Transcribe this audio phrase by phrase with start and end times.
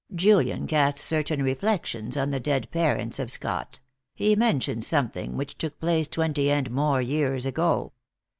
[0.15, 3.79] Julian cast certain reflections on the dead parents of Scott;
[4.15, 7.93] he mentioned something which took place twenty and more years ago."